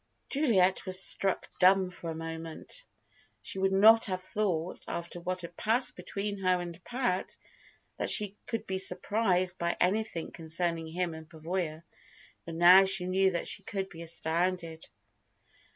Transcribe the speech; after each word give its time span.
Juliet 0.29 0.83
was 0.87 0.99
struck 1.03 1.47
dumb 1.59 1.91
for 1.91 2.09
a 2.09 2.15
moment. 2.15 2.85
She 3.43 3.59
would 3.59 3.71
not 3.71 4.05
have 4.05 4.19
thought, 4.23 4.83
after 4.87 5.19
what 5.19 5.41
had 5.43 5.55
passed 5.55 5.95
between 5.95 6.39
her 6.39 6.59
and 6.59 6.83
Pat, 6.83 7.37
that 7.97 8.09
she 8.09 8.35
could 8.47 8.65
be 8.65 8.79
surprised 8.79 9.59
by 9.59 9.77
anything 9.79 10.31
concerning 10.31 10.87
him 10.87 11.13
and 11.13 11.29
Pavoya, 11.29 11.83
but 12.45 12.55
now 12.55 12.83
she 12.85 13.05
knew 13.05 13.33
that 13.33 13.47
she 13.47 13.61
could 13.61 13.89
be 13.89 14.01
astounded. 14.01 14.89